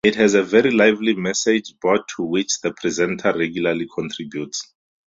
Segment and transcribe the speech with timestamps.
[0.03, 4.73] It has a very lively message board to which the presenter regularly contributes.